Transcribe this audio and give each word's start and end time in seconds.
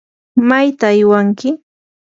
¿mayta 0.47 0.85
aywanki? 0.93 1.49